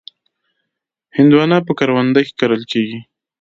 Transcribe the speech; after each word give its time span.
هندوانه 1.17 1.57
په 1.67 1.71
کرونده 1.79 2.19
کې 2.25 2.33
کرل 2.39 2.61
کېږي. 2.71 2.99